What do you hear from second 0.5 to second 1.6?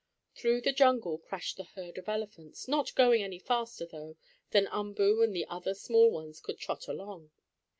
the jungle crashed